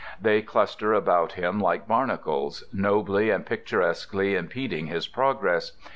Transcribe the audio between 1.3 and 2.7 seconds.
him like barnacles,